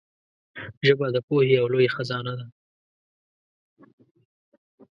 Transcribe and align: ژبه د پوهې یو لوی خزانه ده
ژبه 0.87 1.07
د 1.15 1.17
پوهې 1.27 1.53
یو 1.59 1.65
لوی 1.73 1.87
خزانه 1.95 2.33
ده 2.39 2.45